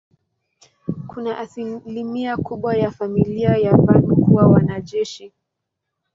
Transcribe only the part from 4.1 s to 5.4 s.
kuwa wanajeshi.